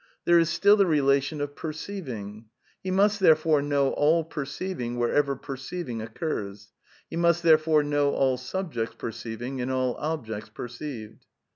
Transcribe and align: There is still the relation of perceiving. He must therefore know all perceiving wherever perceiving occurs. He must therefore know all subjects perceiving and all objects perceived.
There 0.25 0.39
is 0.39 0.49
still 0.49 0.77
the 0.77 0.87
relation 0.87 1.41
of 1.41 1.55
perceiving. 1.55 2.45
He 2.81 2.89
must 2.89 3.19
therefore 3.19 3.61
know 3.61 3.89
all 3.91 4.23
perceiving 4.23 4.97
wherever 4.97 5.35
perceiving 5.35 6.01
occurs. 6.01 6.73
He 7.07 7.17
must 7.17 7.43
therefore 7.43 7.83
know 7.83 8.09
all 8.15 8.37
subjects 8.37 8.95
perceiving 8.97 9.61
and 9.61 9.69
all 9.69 9.93
objects 9.99 10.49
perceived. 10.49 11.27